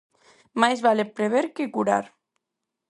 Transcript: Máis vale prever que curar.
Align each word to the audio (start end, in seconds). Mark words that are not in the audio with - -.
Máis 0.61 0.79
vale 0.87 1.03
prever 1.15 1.45
que 1.55 1.71
curar. 1.75 2.05